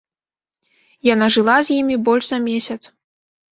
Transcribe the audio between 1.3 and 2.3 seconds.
жыла з імі больш